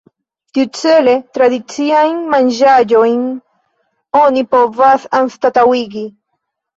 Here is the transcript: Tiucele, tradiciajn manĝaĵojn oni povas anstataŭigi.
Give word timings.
Tiucele, 0.57 1.11
tradiciajn 1.37 2.15
manĝaĵojn 2.31 3.19
oni 4.21 4.43
povas 4.55 5.05
anstataŭigi. 5.19 6.03